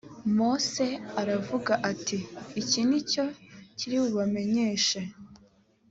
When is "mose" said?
0.37-0.85